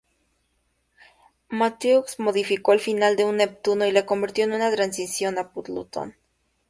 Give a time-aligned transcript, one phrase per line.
[1.51, 6.15] Matthews modificó el final de Neptuno y lo convirtió en una transición a Plutón.